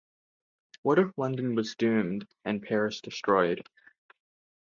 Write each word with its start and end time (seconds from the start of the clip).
What 0.81 0.97
if 0.97 1.15
London 1.15 1.59
is 1.59 1.75
doomed 1.75 2.27
and 2.43 2.63
Paris 2.63 3.01
destroyed? 3.01 3.63